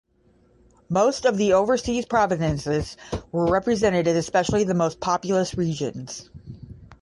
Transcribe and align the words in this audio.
Most 0.89 1.25
of 1.25 1.37
the 1.37 1.53
overseas 1.53 2.07
provinces 2.07 2.97
were 3.31 3.45
represented, 3.45 4.07
especially 4.07 4.63
the 4.63 4.73
most 4.73 4.99
populous 4.99 5.53
regions. 5.55 6.31